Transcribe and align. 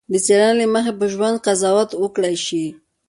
د 0.11 0.13
څېړنې 0.25 0.57
له 0.67 0.71
مخې 0.73 0.91
په 0.99 1.05
ژوند 1.13 1.37
قضاوت 1.45 1.89
وکړای 2.01 2.35
شي. 2.45 2.65